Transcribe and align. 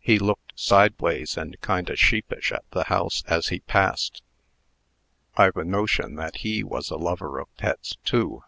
He 0.00 0.18
looked 0.18 0.54
sideways 0.58 1.36
and 1.36 1.60
kind 1.60 1.90
o' 1.90 1.94
sheepish 1.96 2.50
at 2.50 2.64
the 2.70 2.84
house 2.84 3.22
as 3.26 3.48
he 3.48 3.60
passed. 3.60 4.22
I've 5.36 5.58
a 5.58 5.66
notion 5.66 6.14
that 6.14 6.36
he 6.36 6.64
was 6.64 6.88
a 6.90 6.96
lover 6.96 7.38
of 7.38 7.54
Pet's, 7.58 7.96
too." 8.02 8.40